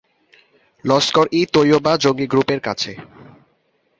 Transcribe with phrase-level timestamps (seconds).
[0.85, 2.91] লস্কর-ই-তৈয়বা জঙ্গি গ্রুপের কাছে।